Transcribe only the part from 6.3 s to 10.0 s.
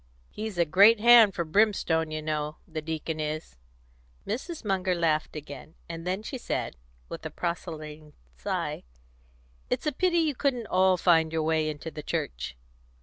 said, with a proselyting sigh, "It's a